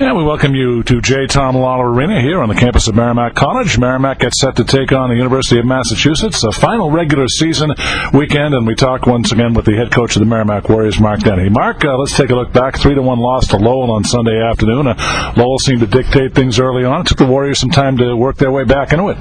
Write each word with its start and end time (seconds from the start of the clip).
And 0.00 0.16
we 0.16 0.24
welcome 0.24 0.54
you 0.54 0.82
to 0.84 1.02
J. 1.02 1.26
Tom 1.26 1.54
Lawler 1.54 1.92
Arena 1.92 2.22
here 2.22 2.40
on 2.40 2.48
the 2.48 2.54
campus 2.54 2.88
of 2.88 2.94
Merrimack 2.94 3.34
College. 3.34 3.78
Merrimack 3.78 4.20
gets 4.20 4.40
set 4.40 4.56
to 4.56 4.64
take 4.64 4.92
on 4.92 5.10
the 5.10 5.14
University 5.14 5.60
of 5.60 5.66
Massachusetts, 5.66 6.42
a 6.42 6.52
final 6.52 6.90
regular 6.90 7.28
season 7.28 7.74
weekend, 8.14 8.54
and 8.54 8.66
we 8.66 8.74
talk 8.74 9.04
once 9.04 9.30
again 9.30 9.52
with 9.52 9.66
the 9.66 9.76
head 9.76 9.92
coach 9.92 10.16
of 10.16 10.20
the 10.20 10.26
Merrimack 10.26 10.70
Warriors, 10.70 10.98
Mark 10.98 11.20
Dennehy. 11.20 11.50
Mark, 11.50 11.84
uh, 11.84 11.98
let's 11.98 12.16
take 12.16 12.30
a 12.30 12.34
look 12.34 12.50
back. 12.50 12.78
Three 12.78 12.94
to 12.94 13.02
one 13.02 13.18
loss 13.18 13.48
to 13.48 13.58
Lowell 13.58 13.90
on 13.90 14.02
Sunday 14.04 14.40
afternoon. 14.40 14.86
Uh, 14.86 15.34
Lowell 15.36 15.58
seemed 15.58 15.80
to 15.80 15.86
dictate 15.86 16.34
things 16.34 16.58
early 16.58 16.82
on. 16.82 17.02
It 17.02 17.06
took 17.08 17.18
the 17.18 17.26
Warriors 17.26 17.60
some 17.60 17.70
time 17.70 17.98
to 17.98 18.16
work 18.16 18.36
their 18.38 18.50
way 18.50 18.64
back 18.64 18.94
into 18.94 19.10
it. 19.10 19.18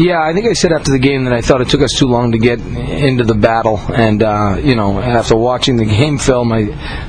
Yeah, 0.00 0.22
I 0.22 0.32
think 0.32 0.46
I 0.46 0.54
said 0.54 0.72
after 0.72 0.90
the 0.90 0.98
game 0.98 1.24
that 1.24 1.34
I 1.34 1.42
thought 1.42 1.60
it 1.60 1.68
took 1.68 1.82
us 1.82 1.98
too 1.98 2.06
long 2.06 2.32
to 2.32 2.38
get 2.38 2.60
into 2.60 3.24
the 3.24 3.34
battle, 3.34 3.78
and 3.92 4.22
uh, 4.22 4.56
you 4.56 4.74
know, 4.74 4.98
after 5.00 5.36
watching 5.36 5.76
the 5.76 5.84
game 5.84 6.16
film, 6.16 6.50
I, 6.50 6.62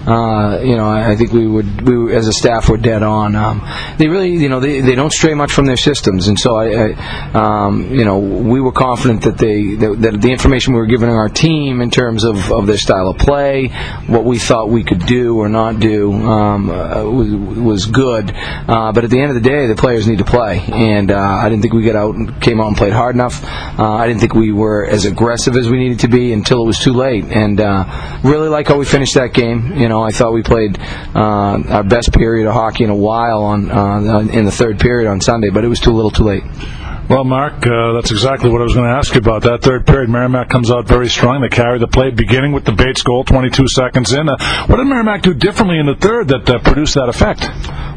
uh, 0.05 0.59
you 0.59 0.75
know, 0.75 0.89
I 0.89 1.16
think 1.16 1.32
we 1.32 1.47
would, 1.47 1.88
we 1.88 2.13
as 2.13 2.27
a 2.27 2.34
staff 2.34 2.68
were 2.68 2.75
dead 2.75 3.04
on. 3.05 3.35
Um, 3.35 3.67
they 3.98 4.07
really, 4.07 4.31
you 4.31 4.49
know, 4.49 4.59
they, 4.59 4.81
they 4.81 4.95
don't 4.95 5.11
stray 5.11 5.34
much 5.34 5.52
from 5.52 5.66
their 5.66 5.77
systems, 5.77 6.27
and 6.27 6.38
so 6.38 6.55
I, 6.55 6.93
I 6.93 7.66
um, 7.66 7.93
you 7.93 8.05
know, 8.05 8.20
we 8.20 8.61
were 8.61 8.71
confident 8.71 9.23
that 9.23 9.38
they 9.38 9.75
that, 9.75 10.02
that, 10.02 10.21
the 10.21 10.31
information 10.31 10.73
we 10.73 10.80
were 10.80 10.85
giving 10.85 11.09
our 11.09 11.30
team 11.30 11.81
in 11.81 11.91
terms 11.91 12.23
of, 12.23 12.52
of 12.52 12.67
their 12.67 12.77
style 12.77 13.07
of 13.07 13.17
play, 13.17 13.67
what 14.07 14.25
we 14.25 14.39
thought 14.39 14.70
we 14.70 14.83
could 14.83 15.05
do 15.05 15.38
or 15.38 15.49
not 15.49 15.80
do, 15.80 16.13
um, 16.13 16.70
uh, 16.70 17.03
was, 17.03 17.33
was 17.33 17.85
good. 17.85 18.31
Uh, 18.35 18.91
but 18.91 19.03
at 19.03 19.09
the 19.09 19.19
end 19.19 19.30
of 19.30 19.35
the 19.35 19.47
day, 19.49 19.67
the 19.67 19.75
players 19.75 20.08
need 20.08 20.19
to 20.19 20.25
play, 20.25 20.59
and 20.72 21.11
uh, 21.11 21.17
I 21.17 21.49
didn't 21.49 21.61
think 21.61 21.73
we 21.73 21.83
got 21.83 21.95
out 21.95 22.16
and 22.16 22.41
came 22.41 22.59
out 22.59 22.67
and 22.67 22.77
played 22.77 22.94
hard 22.94 23.16
enough. 23.16 23.44
Uh, 23.44 23.94
I 23.94 24.08
didn't 24.08 24.19
think 24.22 24.33
we 24.33 24.52
were 24.52 24.85
as 24.85 25.05
aggressive 25.05 25.55
as 25.55 25.69
we 25.69 25.77
needed 25.77 25.99
to 25.99 26.08
be 26.08 26.33
until 26.33 26.63
it 26.63 26.66
was 26.66 26.80
too 26.80 26.94
late, 26.94 27.25
and 27.25 27.59
uh, 27.59 28.19
really 28.23 28.49
like 28.49 28.67
how 28.67 28.77
we 28.77 28.85
finished 28.85 29.16
that 29.16 29.33
game. 29.33 29.73
You 29.77 29.89
know, 29.89 30.02
I 30.02 30.11
thought 30.11 30.33
we 30.33 30.44
played 30.44 30.80
uh, 31.16 31.61
our 31.69 31.83
best 31.83 32.13
period 32.13 32.47
of 32.47 32.53
hockey 32.53 32.83
in 32.83 32.89
a 32.89 32.95
while 32.95 33.44
on 33.44 33.72
uh, 33.72 34.20
in 34.20 34.45
the 34.45 34.52
third 34.52 34.80
period 34.80 35.09
on 35.09 35.22
Sunday, 35.22 35.49
but 35.49 35.63
it 35.63 35.67
was 35.67 35.80
too 35.80 35.92
little, 35.92 36.11
too 36.11 36.23
late. 36.23 36.44
Well, 37.08 37.23
Mark, 37.23 37.67
uh, 37.67 37.94
that's 37.94 38.09
exactly 38.09 38.50
what 38.50 38.61
I 38.61 38.64
was 38.64 38.73
going 38.73 38.89
to 38.89 38.95
ask 38.95 39.14
you 39.14 39.20
about. 39.20 39.44
That 39.44 39.61
third 39.61 39.86
period, 39.86 40.09
Merrimack 40.09 40.50
comes 40.50 40.72
out 40.72 40.88
very 40.88 41.08
strong. 41.08 41.39
They 41.39 41.50
carry 41.50 41.78
the 41.78 41.88
play, 41.88 42.09
beginning 42.09 42.52
with 42.52 42.66
the 42.66 42.72
Bates 42.72 43.03
goal, 43.03 43.23
22 43.23 43.67
seconds 43.67 44.12
in. 44.12 44.28
Uh, 44.28 44.66
what 44.66 44.78
did 44.78 44.88
Merrimack 44.88 45.22
do 45.22 45.36
differently 45.36 45.78
in 45.78 45.86
the 45.86 45.94
third 45.95 46.30
that 46.30 46.50
uh, 46.50 46.58
produced 46.58 46.95
that 46.95 47.08
effect? 47.08 47.45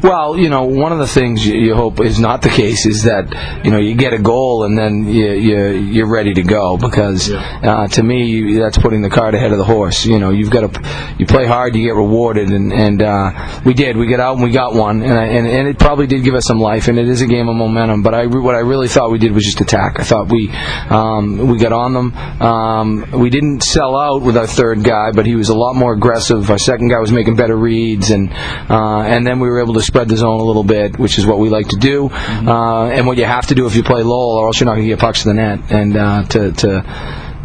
Well, 0.01 0.37
you 0.37 0.47
know, 0.47 0.63
one 0.63 0.93
of 0.93 0.99
the 0.99 1.07
things 1.07 1.45
you, 1.45 1.55
you, 1.55 1.75
hope 1.75 1.99
is 1.99 2.19
not 2.19 2.41
the 2.41 2.49
case 2.49 2.85
is 2.85 3.03
that 3.03 3.65
you 3.65 3.71
know 3.71 3.79
you 3.79 3.95
get 3.95 4.13
a 4.13 4.17
goal 4.17 4.63
and 4.63 4.77
then 4.77 5.05
you, 5.05 5.31
you 5.31 5.67
you're 5.71 6.07
ready 6.09 6.33
to 6.33 6.41
go 6.41 6.77
because 6.77 7.29
uh, 7.29 7.87
to 7.87 8.03
me 8.03 8.57
that's 8.57 8.77
putting 8.77 9.01
the 9.01 9.09
cart 9.09 9.35
ahead 9.35 9.51
of 9.51 9.57
the 9.57 9.65
horse. 9.65 10.05
You 10.05 10.17
know, 10.17 10.29
you've 10.29 10.51
got 10.51 10.73
to 10.73 11.15
you 11.19 11.25
play 11.25 11.45
hard, 11.45 11.75
you 11.75 11.83
get 11.83 11.95
rewarded, 11.95 12.49
and 12.49 12.71
and 12.71 13.01
uh, 13.01 13.61
we 13.65 13.73
did. 13.73 13.97
We 13.97 14.07
get 14.07 14.21
out 14.21 14.35
and 14.35 14.43
we 14.43 14.51
got 14.51 14.73
one, 14.73 15.01
and, 15.01 15.13
I, 15.13 15.25
and 15.25 15.45
and 15.45 15.67
it 15.67 15.77
probably 15.77 16.07
did 16.07 16.23
give 16.23 16.35
us 16.35 16.45
some 16.45 16.59
life, 16.59 16.87
and 16.87 16.97
it 16.97 17.09
is 17.09 17.21
a 17.21 17.27
game 17.27 17.49
of 17.49 17.57
momentum. 17.57 18.01
But 18.01 18.13
I 18.13 18.25
what 18.25 18.55
I 18.55 18.59
really 18.59 18.87
thought 18.99 19.11
we 19.11 19.17
did 19.17 19.31
was 19.31 19.45
just 19.45 19.61
attack. 19.61 19.97
I 19.97 20.03
thought 20.03 20.29
we 20.29 20.49
um, 20.89 21.47
we 21.47 21.57
got 21.57 21.71
on 21.71 21.93
them. 21.93 22.13
Um, 22.41 23.11
we 23.17 23.29
didn't 23.29 23.63
sell 23.63 23.95
out 23.95 24.21
with 24.21 24.35
our 24.35 24.45
third 24.45 24.83
guy, 24.83 25.13
but 25.13 25.25
he 25.25 25.35
was 25.35 25.47
a 25.47 25.55
lot 25.55 25.73
more 25.73 25.93
aggressive. 25.93 26.51
Our 26.51 26.57
second 26.57 26.89
guy 26.89 26.99
was 26.99 27.13
making 27.13 27.37
better 27.37 27.55
reads, 27.55 28.11
and 28.11 28.29
uh, 28.69 29.03
and 29.03 29.25
then 29.25 29.39
we 29.39 29.47
were 29.47 29.61
able 29.61 29.75
to 29.75 29.81
spread 29.81 30.09
the 30.09 30.17
zone 30.17 30.41
a 30.41 30.43
little 30.43 30.65
bit, 30.65 30.99
which 30.99 31.17
is 31.17 31.25
what 31.25 31.39
we 31.39 31.47
like 31.47 31.69
to 31.69 31.77
do, 31.77 32.09
mm-hmm. 32.09 32.49
uh, 32.49 32.89
and 32.89 33.07
what 33.07 33.17
you 33.17 33.23
have 33.23 33.47
to 33.47 33.55
do 33.55 33.67
if 33.67 33.75
you 33.75 33.83
play 33.83 34.03
Lowell, 34.03 34.35
or 34.35 34.47
else 34.47 34.59
you're 34.59 34.65
not 34.65 34.73
going 34.73 34.83
to 34.83 34.89
get 34.89 34.99
pucks 34.99 35.21
to 35.21 35.29
the 35.29 35.33
net. 35.33 35.59
And 35.71 35.95
uh, 35.95 36.23
to, 36.23 36.51
to 36.51 36.69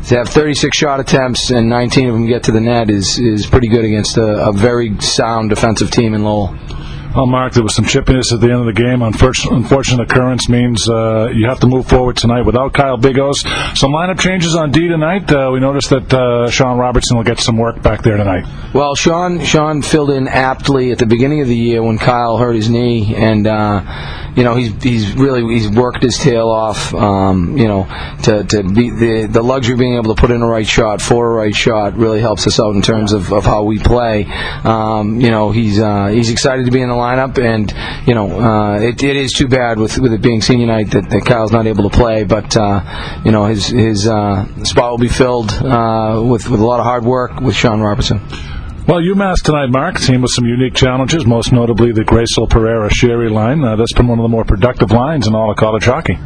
to 0.08 0.16
have 0.16 0.28
36 0.28 0.76
shot 0.76 0.98
attempts 0.98 1.50
and 1.50 1.68
19 1.68 2.08
of 2.08 2.14
them 2.14 2.26
get 2.26 2.42
to 2.42 2.52
the 2.52 2.60
net 2.60 2.90
is 2.90 3.18
is 3.20 3.46
pretty 3.46 3.68
good 3.68 3.84
against 3.84 4.16
a, 4.16 4.48
a 4.48 4.52
very 4.52 5.00
sound 5.00 5.50
defensive 5.50 5.92
team 5.92 6.14
in 6.14 6.24
Lowell. 6.24 6.58
Well, 7.14 7.26
Mark, 7.26 7.52
there 7.52 7.62
was 7.62 7.76
some 7.76 7.84
chippiness 7.84 8.32
at 8.32 8.40
the 8.40 8.50
end 8.50 8.58
of 8.58 8.66
the 8.66 8.72
game. 8.72 9.00
Unfortunate 9.00 10.00
occurrence 10.00 10.48
means 10.48 10.88
uh, 10.88 11.28
you 11.32 11.48
have 11.48 11.60
to 11.60 11.68
move 11.68 11.86
forward 11.86 12.16
tonight 12.16 12.42
without 12.42 12.72
Kyle 12.72 12.98
Bigos. 12.98 13.36
Some 13.76 13.92
lineup 13.92 14.18
changes 14.18 14.56
on 14.56 14.72
D 14.72 14.88
tonight. 14.88 15.30
Uh, 15.30 15.50
we 15.52 15.60
noticed 15.60 15.90
that 15.90 16.12
uh, 16.12 16.50
Sean 16.50 16.76
Robertson 16.76 17.16
will 17.16 17.22
get 17.22 17.38
some 17.38 17.56
work 17.56 17.80
back 17.82 18.02
there 18.02 18.16
tonight. 18.16 18.46
Well, 18.74 18.96
Sean 18.96 19.44
Sean 19.44 19.80
filled 19.80 20.10
in 20.10 20.26
aptly 20.26 20.90
at 20.90 20.98
the 20.98 21.06
beginning 21.06 21.40
of 21.40 21.46
the 21.46 21.56
year 21.56 21.84
when 21.84 21.98
Kyle 21.98 22.36
hurt 22.36 22.56
his 22.56 22.68
knee, 22.68 23.14
and 23.14 23.46
uh, 23.46 24.32
you 24.34 24.42
know 24.42 24.56
he's 24.56 24.82
he's 24.82 25.12
really 25.12 25.54
he's 25.54 25.68
worked 25.68 26.02
his 26.02 26.18
tail 26.18 26.48
off. 26.48 26.92
Um, 26.92 27.56
you 27.56 27.68
know, 27.68 27.84
to 28.24 28.42
to 28.42 28.64
be 28.64 28.90
the 28.90 29.28
the 29.30 29.42
luxury 29.42 29.74
of 29.74 29.78
being 29.78 29.94
able 29.94 30.16
to 30.16 30.20
put 30.20 30.32
in 30.32 30.42
a 30.42 30.46
right 30.48 30.66
shot 30.66 31.00
for 31.00 31.30
a 31.30 31.34
right 31.36 31.54
shot 31.54 31.96
really 31.96 32.20
helps 32.20 32.48
us 32.48 32.58
out 32.58 32.74
in 32.74 32.82
terms 32.82 33.12
of, 33.12 33.32
of 33.32 33.44
how 33.44 33.62
we 33.62 33.78
play. 33.78 34.24
Um, 34.64 35.20
you 35.20 35.30
know, 35.30 35.52
he's 35.52 35.78
uh, 35.78 36.08
he's 36.08 36.30
excited 36.30 36.64
to 36.64 36.72
be 36.72 36.82
in 36.82 36.88
the 36.88 37.03
lineup, 37.04 37.34
and 37.38 37.72
you 38.08 38.14
know, 38.14 38.26
uh, 38.40 38.80
it, 38.80 39.02
it 39.02 39.16
is 39.16 39.32
too 39.32 39.48
bad 39.48 39.78
with 39.78 39.98
with 39.98 40.12
it 40.12 40.22
being 40.22 40.40
senior 40.40 40.66
night 40.66 40.90
that, 40.92 41.08
that 41.10 41.24
Kyle's 41.24 41.52
not 41.52 41.66
able 41.66 41.88
to 41.88 41.96
play. 41.96 42.24
But 42.24 42.56
uh, 42.56 43.22
you 43.24 43.32
know, 43.32 43.44
his 43.46 43.66
his 43.66 44.06
uh, 44.06 44.46
spot 44.64 44.90
will 44.92 44.98
be 44.98 45.08
filled 45.08 45.52
uh, 45.52 46.22
with 46.24 46.48
with 46.48 46.60
a 46.60 46.64
lot 46.64 46.80
of 46.80 46.86
hard 46.86 47.04
work 47.04 47.40
with 47.40 47.54
Sean 47.54 47.80
Robertson. 47.80 48.20
Well, 48.86 49.00
UMass 49.00 49.42
tonight, 49.42 49.70
Mark, 49.70 49.98
team 49.98 50.20
with 50.20 50.32
some 50.32 50.44
unique 50.44 50.74
challenges, 50.74 51.24
most 51.24 51.52
notably 51.52 51.92
the 51.92 52.02
Gracel 52.02 52.50
Pereira 52.50 52.90
Sheary 52.90 53.30
line. 53.30 53.64
Uh, 53.64 53.76
that's 53.76 53.94
been 53.94 54.08
one 54.08 54.18
of 54.18 54.24
the 54.24 54.28
more 54.28 54.44
productive 54.44 54.90
lines 54.90 55.26
in 55.26 55.34
all 55.34 55.50
of 55.50 55.56
college 55.56 55.84
hockey. 55.86 56.18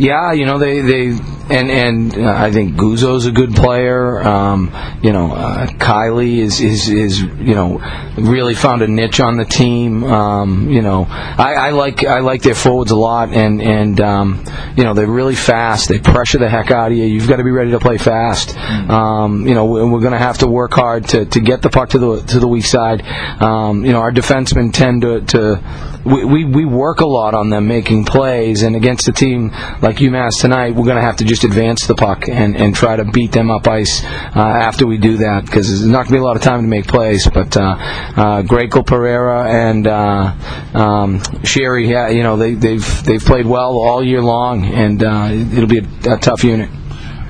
Yeah, 0.00 0.32
you 0.32 0.46
know 0.46 0.58
they 0.58 0.80
they 0.80 1.18
and 1.50 1.70
and 1.70 2.16
uh, 2.16 2.32
I 2.32 2.52
think 2.52 2.76
Guzzo's 2.76 3.26
a 3.26 3.32
good 3.32 3.54
player. 3.54 4.22
Um, 4.22 4.72
you 5.02 5.12
know, 5.12 5.32
uh, 5.32 5.66
Kylie 5.66 6.38
is, 6.38 6.60
is 6.60 6.88
is 6.88 7.20
you 7.20 7.54
know 7.54 7.80
really 8.16 8.54
found 8.54 8.82
a 8.82 8.88
niche 8.88 9.20
on 9.20 9.36
the 9.36 9.44
team. 9.44 10.04
Um, 10.04 10.70
you 10.70 10.80
know, 10.80 11.06
I, 11.06 11.54
I 11.54 11.70
like 11.70 12.04
I 12.04 12.20
like 12.20 12.42
their 12.42 12.54
forwards 12.54 12.92
a 12.92 12.96
lot, 12.96 13.30
and 13.30 13.60
and 13.60 14.00
um, 14.00 14.44
you 14.76 14.84
know 14.84 14.94
they're 14.94 15.06
really 15.06 15.34
fast. 15.34 15.88
They 15.88 15.98
pressure 15.98 16.38
the 16.38 16.48
heck 16.48 16.70
out 16.70 16.92
of 16.92 16.96
you. 16.96 17.04
You've 17.04 17.28
got 17.28 17.36
to 17.36 17.44
be 17.44 17.50
ready 17.50 17.72
to 17.72 17.80
play 17.80 17.98
fast. 17.98 18.56
Um, 18.56 19.46
you 19.46 19.54
know, 19.54 19.66
we're 19.66 20.00
going 20.00 20.12
to 20.12 20.18
have 20.18 20.38
to 20.38 20.46
work 20.46 20.72
hard 20.72 21.08
to, 21.08 21.26
to 21.26 21.40
get 21.40 21.62
the 21.62 21.68
puck 21.68 21.90
to 21.90 21.98
the 21.98 22.22
to 22.22 22.38
the 22.38 22.48
weak 22.48 22.64
side. 22.64 23.02
Um, 23.42 23.84
you 23.84 23.92
know, 23.92 24.00
our 24.00 24.12
defensemen 24.12 24.72
tend 24.72 25.02
to 25.02 25.20
to 25.22 26.00
we, 26.04 26.24
we, 26.24 26.44
we 26.44 26.64
work 26.64 27.00
a 27.00 27.06
lot 27.06 27.34
on 27.34 27.50
them 27.50 27.66
making 27.68 28.04
plays, 28.04 28.62
and 28.62 28.76
against 28.76 29.08
a 29.08 29.12
team 29.12 29.50
like 29.82 29.89
UMass 29.96 30.40
tonight, 30.40 30.74
we're 30.74 30.84
going 30.84 30.96
to 30.96 31.02
have 31.02 31.16
to 31.16 31.24
just 31.24 31.44
advance 31.44 31.86
the 31.86 31.94
puck 31.94 32.28
and, 32.28 32.56
and 32.56 32.74
try 32.74 32.96
to 32.96 33.04
beat 33.04 33.32
them 33.32 33.50
up 33.50 33.66
ice 33.68 34.02
uh, 34.04 34.38
after 34.38 34.86
we 34.86 34.98
do 34.98 35.18
that 35.18 35.44
because 35.44 35.68
there's 35.68 35.86
not 35.86 36.04
going 36.04 36.06
to 36.06 36.12
be 36.12 36.18
a 36.18 36.24
lot 36.24 36.36
of 36.36 36.42
time 36.42 36.62
to 36.62 36.68
make 36.68 36.86
plays. 36.86 37.28
But 37.28 37.56
uh, 37.56 37.60
uh, 37.60 38.42
Gracel 38.42 38.86
Pereira 38.86 39.48
and 39.48 39.86
uh, 39.86 40.34
um, 40.74 41.20
Sheary, 41.42 41.88
yeah, 41.88 42.08
you 42.08 42.22
know, 42.22 42.36
they, 42.36 42.54
they've 42.54 43.04
they've 43.04 43.22
played 43.22 43.46
well 43.46 43.78
all 43.78 44.02
year 44.02 44.22
long, 44.22 44.64
and 44.64 45.02
uh, 45.02 45.28
it'll 45.30 45.66
be 45.66 45.78
a, 45.78 46.14
a 46.14 46.18
tough 46.18 46.44
unit. 46.44 46.70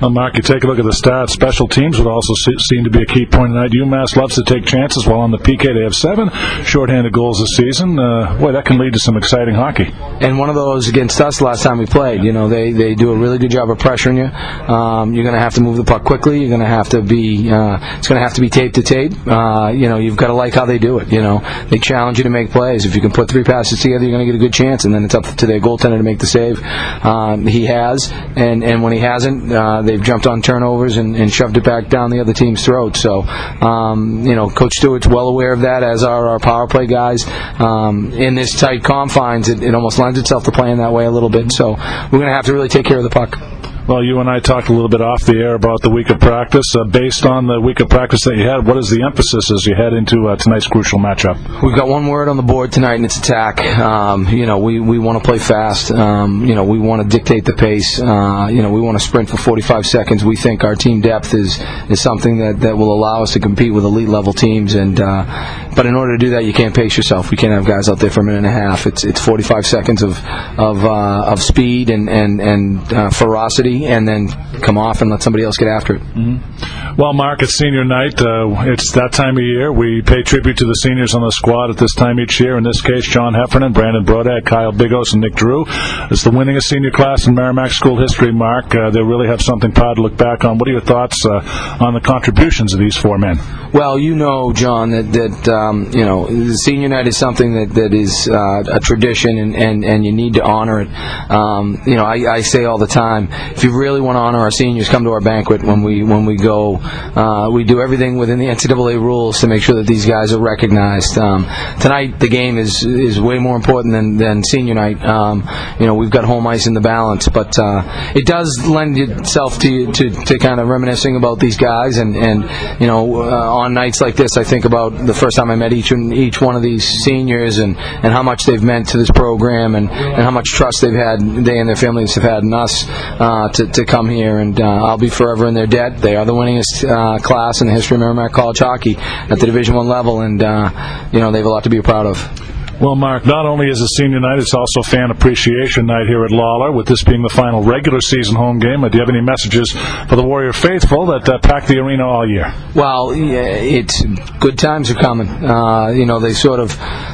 Well, 0.01 0.09
Mark, 0.09 0.35
you 0.35 0.41
take 0.41 0.63
a 0.63 0.67
look 0.67 0.79
at 0.79 0.85
the 0.85 0.97
stats. 0.97 1.29
Special 1.29 1.67
teams 1.67 1.99
would 1.99 2.07
also 2.07 2.33
seem 2.57 2.85
to 2.85 2.89
be 2.89 3.03
a 3.03 3.05
key 3.05 3.27
point 3.27 3.53
tonight. 3.53 3.69
UMass 3.69 4.15
loves 4.15 4.33
to 4.33 4.43
take 4.43 4.65
chances 4.65 5.05
while 5.05 5.19
on 5.19 5.29
the 5.29 5.37
PK. 5.37 5.75
They 5.75 5.83
have 5.83 5.93
seven 5.93 6.31
shorthanded 6.65 7.13
goals 7.13 7.39
this 7.39 7.55
season. 7.55 7.99
Uh, 7.99 8.35
boy, 8.39 8.51
that 8.53 8.65
can 8.65 8.79
lead 8.79 8.93
to 8.93 8.99
some 8.99 9.15
exciting 9.15 9.53
hockey. 9.53 9.93
And 9.93 10.39
one 10.39 10.49
of 10.49 10.55
those 10.55 10.89
against 10.89 11.21
us 11.21 11.39
last 11.39 11.61
time 11.61 11.77
we 11.77 11.85
played. 11.85 12.23
You 12.23 12.33
know, 12.33 12.49
they, 12.49 12.71
they 12.71 12.95
do 12.95 13.11
a 13.11 13.15
really 13.15 13.37
good 13.37 13.51
job 13.51 13.69
of 13.69 13.77
pressuring 13.77 14.17
you. 14.17 14.73
Um, 14.73 15.13
you're 15.13 15.23
going 15.23 15.35
to 15.35 15.39
have 15.39 15.53
to 15.53 15.61
move 15.61 15.77
the 15.77 15.83
puck 15.83 16.03
quickly. 16.03 16.39
You're 16.39 16.49
going 16.49 16.61
to 16.61 16.65
have 16.65 16.89
to 16.89 17.03
be. 17.03 17.51
Uh, 17.51 17.77
it's 17.99 18.07
going 18.07 18.19
to 18.19 18.23
have 18.23 18.33
to 18.33 18.41
be 18.41 18.49
tape 18.49 18.73
to 18.73 18.81
tape. 18.81 19.13
Uh, 19.27 19.67
you 19.67 19.87
know, 19.87 19.97
you've 19.97 20.17
got 20.17 20.27
to 20.27 20.33
like 20.33 20.55
how 20.55 20.65
they 20.65 20.79
do 20.79 20.97
it. 20.97 21.11
You 21.11 21.21
know, 21.21 21.41
they 21.69 21.77
challenge 21.77 22.17
you 22.17 22.23
to 22.23 22.31
make 22.31 22.49
plays. 22.49 22.85
If 22.85 22.95
you 22.95 23.01
can 23.01 23.11
put 23.11 23.29
three 23.29 23.43
passes 23.43 23.79
together, 23.79 24.03
you're 24.03 24.17
going 24.17 24.25
to 24.25 24.31
get 24.33 24.41
a 24.41 24.43
good 24.43 24.53
chance. 24.53 24.83
And 24.83 24.95
then 24.95 25.05
it's 25.05 25.13
up 25.13 25.25
to 25.25 25.45
their 25.45 25.59
goaltender 25.59 25.97
to 25.97 26.03
make 26.03 26.17
the 26.17 26.25
save. 26.25 26.59
Um, 27.05 27.45
he 27.45 27.67
has, 27.67 28.09
and 28.11 28.63
and 28.63 28.81
when 28.81 28.93
he 28.93 28.99
hasn't, 28.99 29.51
uh, 29.51 29.90
they've 29.91 30.03
jumped 30.03 30.27
on 30.27 30.41
turnovers 30.41 30.97
and, 30.97 31.15
and, 31.15 31.31
shoved 31.31 31.57
it 31.57 31.63
back 31.63 31.87
down 31.89 32.09
the 32.09 32.19
other 32.19 32.33
team's 32.33 32.63
throat. 32.63 32.95
So, 32.95 33.21
um, 33.21 34.25
you 34.25 34.35
know, 34.35 34.49
Coach 34.49 34.73
Stewart's 34.75 35.07
well 35.07 35.27
aware 35.27 35.53
of 35.53 35.61
that, 35.61 35.83
as 35.83 36.03
are 36.03 36.29
our 36.29 36.39
power 36.39 36.67
play 36.67 36.87
guys. 36.87 37.25
Um, 37.59 38.11
in 38.13 38.35
this 38.35 38.57
tight 38.59 38.83
confines, 38.83 39.49
it, 39.49 39.63
it 39.63 39.75
almost 39.75 39.99
lends 39.99 40.19
itself 40.19 40.45
to 40.45 40.51
playing 40.51 40.77
that 40.77 40.93
way 40.93 41.05
a 41.05 41.11
little 41.11 41.29
bit. 41.29 41.51
So 41.51 41.71
we're 41.71 42.19
going 42.19 42.27
to 42.27 42.33
have 42.33 42.45
to 42.45 42.53
really 42.53 42.69
take 42.69 42.85
care 42.85 42.97
of 42.97 43.03
the 43.03 43.09
puck. 43.09 43.60
Well, 43.87 44.03
you 44.03 44.19
and 44.19 44.29
I 44.29 44.39
talked 44.39 44.69
a 44.69 44.73
little 44.73 44.89
bit 44.89 45.01
off 45.01 45.25
the 45.25 45.37
air 45.37 45.55
about 45.55 45.81
the 45.81 45.89
week 45.89 46.11
of 46.11 46.19
practice. 46.19 46.75
Uh, 46.75 46.83
based 46.83 47.25
on 47.25 47.47
the 47.47 47.59
week 47.59 47.79
of 47.79 47.89
practice 47.89 48.23
that 48.25 48.37
you 48.37 48.47
had, 48.47 48.65
what 48.65 48.77
is 48.77 48.91
the 48.91 49.01
emphasis 49.03 49.49
as 49.49 49.65
you 49.65 49.73
head 49.73 49.93
into 49.93 50.27
uh, 50.27 50.35
tonight's 50.35 50.67
crucial 50.67 50.99
matchup? 50.99 51.35
We've 51.63 51.75
got 51.75 51.87
one 51.87 52.05
word 52.05 52.29
on 52.29 52.37
the 52.37 52.43
board 52.43 52.71
tonight, 52.71 52.95
and 52.95 53.05
it's 53.05 53.17
attack. 53.17 53.59
Um, 53.79 54.27
you 54.27 54.45
know, 54.45 54.59
we, 54.59 54.79
we 54.79 54.99
want 54.99 55.17
to 55.17 55.27
play 55.27 55.39
fast. 55.39 55.89
Um, 55.89 56.45
you 56.45 56.53
know, 56.53 56.63
we 56.63 56.77
want 56.77 57.01
to 57.01 57.17
dictate 57.17 57.43
the 57.43 57.53
pace. 57.53 57.99
Uh, 57.99 58.49
you 58.51 58.61
know, 58.61 58.71
we 58.71 58.79
want 58.79 58.99
to 58.99 59.03
sprint 59.03 59.29
for 59.29 59.37
45 59.37 59.87
seconds. 59.87 60.23
We 60.23 60.35
think 60.35 60.63
our 60.63 60.75
team 60.75 61.01
depth 61.01 61.33
is 61.33 61.57
is 61.89 61.99
something 62.01 62.37
that, 62.37 62.59
that 62.59 62.77
will 62.77 62.93
allow 62.93 63.23
us 63.23 63.33
to 63.33 63.39
compete 63.39 63.73
with 63.73 63.83
elite 63.83 64.09
level 64.09 64.31
teams. 64.31 64.75
And 64.75 65.01
uh, 65.01 65.71
but 65.75 65.87
in 65.87 65.95
order 65.95 66.17
to 66.17 66.23
do 66.23 66.29
that, 66.31 66.45
you 66.45 66.53
can't 66.53 66.75
pace 66.75 66.97
yourself. 66.97 67.31
We 67.31 67.37
can't 67.37 67.53
have 67.53 67.65
guys 67.65 67.89
out 67.89 67.97
there 67.97 68.11
for 68.11 68.19
a 68.19 68.23
minute 68.23 68.45
and 68.45 68.47
a 68.47 68.51
half. 68.51 68.85
It's 68.85 69.03
it's 69.03 69.19
45 69.19 69.65
seconds 69.65 70.03
of 70.03 70.23
of 70.59 70.85
uh, 70.85 71.31
of 71.31 71.41
speed 71.41 71.89
and 71.89 72.07
and 72.07 72.39
and 72.39 72.93
uh, 72.93 73.09
ferocity 73.09 73.70
ready, 73.71 73.85
and 73.87 74.07
then 74.07 74.27
come 74.61 74.77
off 74.77 75.01
and 75.01 75.09
let 75.09 75.23
somebody 75.23 75.43
else 75.43 75.57
get 75.57 75.67
after 75.67 75.95
it. 75.95 76.01
Mm-hmm. 76.01 76.95
Well, 76.97 77.13
Mark, 77.13 77.41
it's 77.41 77.57
senior 77.57 77.83
night. 77.83 78.19
Uh, 78.21 78.71
it's 78.71 78.91
that 78.93 79.13
time 79.13 79.37
of 79.37 79.43
year. 79.43 79.71
We 79.71 80.01
pay 80.01 80.23
tribute 80.23 80.57
to 80.57 80.65
the 80.65 80.73
seniors 80.73 81.15
on 81.15 81.21
the 81.21 81.31
squad 81.31 81.69
at 81.69 81.77
this 81.77 81.93
time 81.95 82.19
each 82.19 82.39
year. 82.39 82.57
In 82.57 82.63
this 82.63 82.81
case, 82.81 83.05
John 83.07 83.33
Heffernan, 83.33 83.73
Brandon 83.73 84.05
Brodat, 84.05 84.45
Kyle 84.45 84.71
Bigos, 84.71 85.13
and 85.13 85.21
Nick 85.21 85.35
Drew. 85.35 85.63
It's 86.11 86.23
the 86.23 86.31
winningest 86.31 86.63
senior 86.63 86.91
class 86.91 87.27
in 87.27 87.35
Merrimack 87.35 87.71
school 87.71 87.99
history, 87.99 88.31
Mark. 88.33 88.75
Uh, 88.75 88.89
they 88.89 89.01
really 89.01 89.27
have 89.27 89.41
something 89.41 89.71
proud 89.71 89.95
to 89.95 90.01
look 90.01 90.17
back 90.17 90.43
on. 90.43 90.57
What 90.57 90.67
are 90.67 90.71
your 90.71 90.81
thoughts 90.81 91.25
uh, 91.25 91.77
on 91.79 91.93
the 91.93 92.01
contributions 92.01 92.73
of 92.73 92.79
these 92.79 92.97
four 92.97 93.17
men? 93.17 93.39
Well, 93.73 93.97
you 93.97 94.15
know, 94.15 94.51
John, 94.51 94.91
that, 94.91 95.11
that 95.13 95.51
um, 95.51 95.91
you 95.93 96.03
know, 96.03 96.27
senior 96.55 96.89
night 96.89 97.07
is 97.07 97.17
something 97.17 97.53
that, 97.53 97.73
that 97.75 97.93
is 97.93 98.29
uh, 98.29 98.75
a 98.75 98.79
tradition, 98.79 99.37
and, 99.37 99.55
and, 99.55 99.85
and 99.85 100.05
you 100.05 100.11
need 100.11 100.33
to 100.33 100.43
honor 100.43 100.81
it. 100.81 100.89
Um, 101.31 101.81
you 101.85 101.95
know, 101.95 102.03
I, 102.03 102.35
I 102.35 102.41
say 102.41 102.65
all 102.65 102.77
the 102.77 102.87
time, 102.87 103.29
if 103.61 103.65
you 103.65 103.77
really 103.77 104.01
want 104.01 104.15
to 104.15 104.19
honor 104.19 104.39
our 104.39 104.49
seniors, 104.49 104.89
come 104.89 105.03
to 105.03 105.11
our 105.11 105.21
banquet 105.21 105.61
when 105.61 105.83
we 105.83 106.01
when 106.01 106.25
we 106.25 106.35
go. 106.35 106.77
Uh, 106.77 107.47
we 107.51 107.63
do 107.63 107.79
everything 107.79 108.17
within 108.17 108.39
the 108.39 108.47
NCAA 108.47 108.99
rules 108.99 109.41
to 109.41 109.47
make 109.47 109.61
sure 109.61 109.75
that 109.75 109.85
these 109.85 110.03
guys 110.03 110.33
are 110.33 110.41
recognized. 110.41 111.15
Um, 111.19 111.43
tonight, 111.79 112.19
the 112.19 112.27
game 112.27 112.57
is 112.57 112.83
is 112.83 113.21
way 113.21 113.37
more 113.37 113.55
important 113.55 113.93
than, 113.93 114.17
than 114.17 114.43
senior 114.43 114.73
night. 114.73 115.05
Um, 115.05 115.47
you 115.79 115.85
know, 115.85 115.93
we've 115.93 116.09
got 116.09 116.23
home 116.23 116.47
ice 116.47 116.65
in 116.65 116.73
the 116.73 116.81
balance, 116.81 117.29
but 117.29 117.59
uh, 117.59 117.83
it 118.15 118.25
does 118.25 118.65
lend 118.67 118.97
itself 118.97 119.59
to, 119.59 119.91
to 119.91 120.09
to 120.09 120.39
kind 120.39 120.59
of 120.59 120.67
reminiscing 120.67 121.15
about 121.15 121.37
these 121.37 121.57
guys, 121.57 121.99
and 121.99 122.15
and 122.15 122.81
you 122.81 122.87
know, 122.87 123.21
uh, 123.21 123.57
on 123.61 123.75
nights 123.75 124.01
like 124.01 124.15
this, 124.15 124.37
I 124.37 124.43
think 124.43 124.65
about 124.65 125.05
the 125.05 125.13
first 125.13 125.37
time 125.37 125.51
I 125.51 125.55
met 125.55 125.71
each 125.71 125.91
each 125.91 126.41
one 126.41 126.55
of 126.55 126.63
these 126.63 126.83
seniors, 126.83 127.59
and 127.59 127.77
and 127.77 128.11
how 128.11 128.23
much 128.23 128.45
they've 128.45 128.63
meant 128.63 128.87
to 128.89 128.97
this 128.97 129.11
program, 129.11 129.75
and 129.75 129.87
and 129.91 130.23
how 130.23 130.31
much 130.31 130.47
trust 130.47 130.81
they've 130.81 130.95
had, 130.95 131.19
they 131.19 131.59
and 131.59 131.69
their 131.69 131.75
families 131.75 132.15
have 132.15 132.23
had 132.23 132.41
in 132.41 132.51
us 132.55 132.87
uh, 132.89 133.49
to 133.55 133.67
to 133.67 133.85
come 133.85 134.09
here, 134.09 134.39
and 134.39 134.59
uh, 134.59 134.65
I'll 134.65 134.97
be 134.97 135.09
forever 135.09 135.47
in 135.47 135.53
their 135.53 135.67
debt. 135.67 135.97
They 135.97 136.15
are 136.15 136.25
the 136.25 136.33
winningest 136.33 136.87
uh, 136.87 137.19
class 137.19 137.61
in 137.61 137.67
the 137.67 137.73
history 137.73 137.95
of 137.95 138.01
Merrimack 138.01 138.31
College 138.31 138.59
hockey 138.59 138.95
at 138.97 139.39
the 139.39 139.45
Division 139.45 139.75
One 139.75 139.87
level, 139.87 140.21
and 140.21 140.41
uh, 140.41 141.09
you 141.11 141.19
know 141.19 141.31
they 141.31 141.39
have 141.39 141.47
a 141.47 141.49
lot 141.49 141.63
to 141.63 141.69
be 141.69 141.81
proud 141.81 142.05
of. 142.05 142.60
Well, 142.79 142.95
Mark, 142.95 143.25
not 143.25 143.45
only 143.45 143.67
is 143.69 143.79
it 143.79 143.89
senior 143.95 144.19
night, 144.19 144.39
it's 144.39 144.53
also 144.53 144.81
fan 144.81 145.11
appreciation 145.11 145.85
night 145.85 146.07
here 146.07 146.25
at 146.25 146.31
Lawler, 146.31 146.71
with 146.71 146.87
this 146.87 147.03
being 147.03 147.21
the 147.21 147.29
final 147.29 147.61
regular 147.61 148.01
season 148.01 148.35
home 148.35 148.59
game. 148.59 148.81
Do 148.81 148.89
you 148.93 148.99
have 148.99 149.09
any 149.09 149.21
messages 149.21 149.71
for 149.71 150.15
the 150.15 150.23
Warrior 150.23 150.53
faithful 150.53 151.05
that 151.07 151.29
uh, 151.29 151.37
pack 151.39 151.67
the 151.67 151.77
arena 151.77 152.07
all 152.07 152.27
year? 152.27 152.51
Well, 152.73 153.11
it's 153.13 154.03
good 154.39 154.57
times 154.57 154.89
are 154.89 154.95
coming. 154.95 155.27
Uh, 155.27 155.89
you 155.89 156.05
know, 156.05 156.19
they 156.19 156.33
sort 156.33 156.59
of 156.59 156.71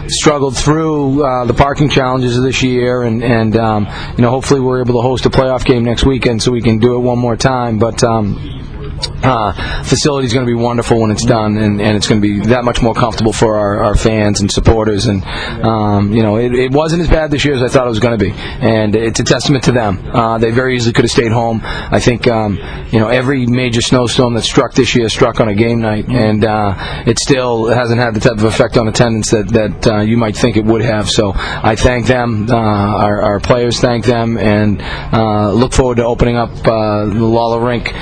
struggled 0.07 0.55
through 0.55 1.25
uh, 1.25 1.45
the 1.45 1.53
parking 1.53 1.89
challenges 1.89 2.37
of 2.37 2.43
this 2.43 2.63
year, 2.63 3.03
and, 3.03 3.23
and 3.23 3.57
um, 3.57 3.87
you 4.15 4.21
know, 4.21 4.29
hopefully 4.29 4.61
we're 4.61 4.81
able 4.81 4.93
to 4.93 5.01
host 5.01 5.25
a 5.25 5.29
playoff 5.29 5.65
game 5.65 5.83
next 5.83 6.05
weekend 6.05 6.41
so 6.41 6.51
we 6.51 6.61
can 6.61 6.79
do 6.79 6.95
it 6.95 6.99
one 6.99 7.19
more 7.19 7.35
time. 7.35 7.77
But 7.77 8.03
um, 8.03 8.76
uh, 9.23 9.83
facility 9.83 10.25
is 10.25 10.33
going 10.33 10.45
to 10.45 10.49
be 10.49 10.57
wonderful 10.57 10.99
when 10.99 11.11
it's 11.11 11.25
done, 11.25 11.57
and, 11.57 11.81
and 11.81 11.95
it's 11.95 12.07
going 12.07 12.21
to 12.21 12.27
be 12.27 12.47
that 12.47 12.63
much 12.63 12.81
more 12.81 12.93
comfortable 12.93 13.33
for 13.33 13.57
our, 13.57 13.83
our 13.83 13.95
fans 13.95 14.41
and 14.41 14.51
supporters. 14.51 15.05
And 15.05 15.23
um, 15.63 16.13
you 16.13 16.23
know, 16.23 16.37
it, 16.37 16.53
it, 16.53 16.71
wasn't 16.71 17.01
as 17.01 17.09
bad 17.09 17.31
this 17.31 17.45
year 17.45 17.55
as 17.55 17.63
I 17.63 17.67
thought 17.67 17.85
it 17.85 17.89
was 17.89 17.99
going 17.99 18.17
to 18.17 18.23
be, 18.23 18.31
and 18.31 18.95
it's 18.95 19.19
a 19.19 19.23
testament 19.23 19.63
to 19.65 19.71
them. 19.71 19.99
Uh, 20.13 20.37
they 20.37 20.51
very 20.51 20.75
easily 20.75 20.93
could 20.93 21.05
have 21.05 21.11
stayed 21.11 21.31
home. 21.31 21.61
I 21.63 21.99
think 21.99 22.27
um, 22.27 22.57
you 22.91 22.99
know 22.99 23.09
every 23.09 23.45
major 23.45 23.81
snowstorm 23.81 24.33
that 24.35 24.43
struck 24.43 24.73
this 24.73 24.95
year 24.95 25.09
struck 25.09 25.39
on 25.39 25.47
a 25.47 25.55
game 25.55 25.81
night, 25.81 26.07
and 26.07 26.43
uh, 26.43 27.03
it 27.05 27.19
still 27.19 27.67
hasn't 27.67 27.99
had 27.99 28.13
the 28.13 28.19
type 28.19 28.37
of 28.37 28.43
effect 28.43 28.77
on 28.77 28.87
attendance 28.87 29.31
that 29.31 29.47
that 29.49 29.87
uh, 29.87 30.01
you 30.01 30.17
might 30.17 30.35
think 30.35 30.57
it 30.57 30.65
would 30.65 30.81
have. 30.81 31.09
So 31.09 31.33
I 31.35 31.75
thank 31.75 32.07
them. 32.07 32.47
Uh, 32.49 32.55
our, 32.55 33.21
our, 33.21 33.39
players 33.39 33.79
thank 33.79 34.03
them, 34.05 34.37
and 34.37 34.81
uh, 34.81 35.51
look 35.51 35.73
forward 35.73 35.97
to 35.97 36.05
opening 36.05 36.35
up 36.35 36.53
the 36.63 37.11
Lawler 37.13 37.65
Rink 37.65 37.93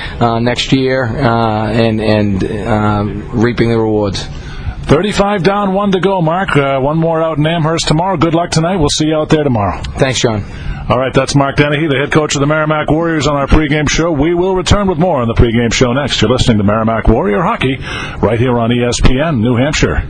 next 0.42 0.72
year 0.72 0.85
year 0.86 1.04
uh, 1.04 1.70
and 1.70 2.00
and 2.00 2.44
um, 2.66 3.30
reaping 3.32 3.68
the 3.68 3.78
rewards. 3.78 4.26
35 4.86 5.42
down, 5.42 5.74
one 5.74 5.90
to 5.90 6.00
go, 6.00 6.22
Mark. 6.22 6.56
Uh, 6.56 6.78
one 6.78 6.96
more 6.96 7.20
out 7.20 7.38
in 7.38 7.46
Amherst 7.46 7.88
tomorrow. 7.88 8.16
Good 8.16 8.34
luck 8.34 8.50
tonight. 8.50 8.76
We'll 8.76 8.88
see 8.88 9.06
you 9.06 9.16
out 9.16 9.28
there 9.28 9.42
tomorrow. 9.42 9.82
Thanks, 9.98 10.20
John. 10.20 10.44
All 10.88 10.96
right, 10.96 11.12
that's 11.12 11.34
Mark 11.34 11.56
Dennehy, 11.56 11.88
the 11.88 11.96
head 11.96 12.12
coach 12.12 12.36
of 12.36 12.40
the 12.40 12.46
Merrimack 12.46 12.88
Warriors 12.88 13.26
on 13.26 13.34
our 13.34 13.48
pregame 13.48 13.90
show. 13.90 14.12
We 14.12 14.32
will 14.32 14.54
return 14.54 14.86
with 14.86 14.98
more 14.98 15.20
on 15.20 15.26
the 15.26 15.34
pregame 15.34 15.72
show 15.72 15.92
next. 15.92 16.22
You're 16.22 16.30
listening 16.30 16.58
to 16.58 16.64
Merrimack 16.64 17.08
Warrior 17.08 17.42
Hockey 17.42 17.78
right 18.24 18.38
here 18.38 18.56
on 18.56 18.70
ESPN, 18.70 19.40
New 19.40 19.56
Hampshire. 19.56 20.06